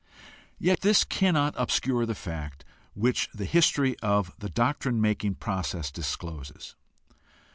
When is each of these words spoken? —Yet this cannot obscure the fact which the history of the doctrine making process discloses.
—Yet 0.57 0.81
this 0.81 1.03
cannot 1.03 1.53
obscure 1.57 2.07
the 2.07 2.15
fact 2.15 2.65
which 2.95 3.29
the 3.35 3.45
history 3.45 3.95
of 3.99 4.33
the 4.39 4.49
doctrine 4.49 4.99
making 4.99 5.35
process 5.35 5.91
discloses. 5.91 6.75